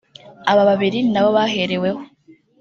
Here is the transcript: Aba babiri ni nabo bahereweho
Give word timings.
Aba 0.51 0.63
babiri 0.69 0.97
ni 1.01 1.11
nabo 1.13 1.29
bahereweho 1.37 2.01